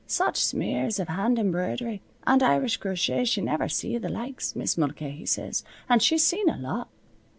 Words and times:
Such 0.07 0.43
smears 0.43 0.99
av 0.99 1.09
hand 1.09 1.37
embridery 1.37 2.01
an' 2.25 2.41
Irish 2.41 2.77
crochet 2.77 3.23
she 3.25 3.39
never 3.39 3.69
see 3.69 3.99
th' 3.99 4.09
likes, 4.09 4.55
Mis' 4.55 4.75
Mulcahy 4.75 5.27
says, 5.27 5.63
and 5.87 6.01
she's 6.01 6.23
seen 6.23 6.49
a 6.49 6.57
lot. 6.57 6.89